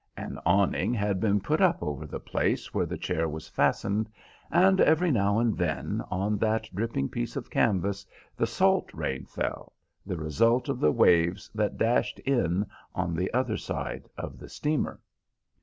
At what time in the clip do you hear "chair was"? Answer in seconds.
2.97-3.47